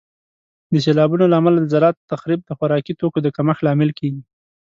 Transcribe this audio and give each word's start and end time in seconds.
د 0.71 0.73
سیلابونو 0.85 1.25
له 1.29 1.35
امله 1.39 1.57
د 1.61 1.65
زراعت 1.73 1.97
تخریب 2.11 2.39
د 2.45 2.51
خوراکي 2.57 2.93
توکو 2.99 3.19
د 3.23 3.27
کمښت 3.35 3.61
لامل 3.65 3.89
کیږي. 3.99 4.21